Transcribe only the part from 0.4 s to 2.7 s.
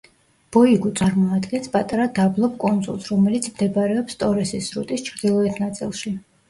ბოიგუ წარმოადგენს პატარა დაბლობ